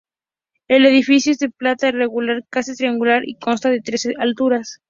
El 0.67 0.87
edificio 0.87 1.31
es 1.31 1.37
de 1.37 1.51
planta 1.51 1.89
irregular 1.89 2.43
casi 2.49 2.75
triangular 2.75 3.21
y 3.23 3.37
consta 3.37 3.69
de 3.69 3.81
tres 3.81 4.09
alturas. 4.17 4.79